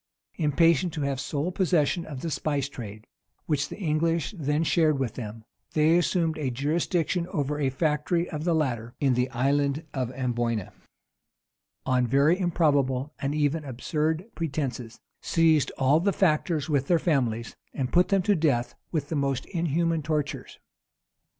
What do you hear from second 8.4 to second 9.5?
the latter in the